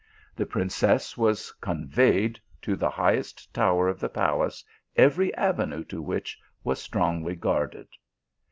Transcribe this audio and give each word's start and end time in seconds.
The 0.35 0.47
princess 0.47 1.15
was 1.15 1.51
conveyed 1.61 2.39
to 2.63 2.75
the 2.75 2.89
highest 2.89 3.53
tower 3.53 3.87
of 3.87 3.99
the 3.99 4.09
palace, 4.09 4.63
every 4.95 5.31
avenue 5.35 5.83
to 5.83 6.01
which 6.01 6.39
was 6.63 6.81
strongly 6.81 7.35
guarded. 7.35 7.87